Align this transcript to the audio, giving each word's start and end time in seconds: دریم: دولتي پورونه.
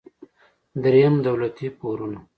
دریم: 0.83 1.15
دولتي 1.25 1.67
پورونه. 1.79 2.19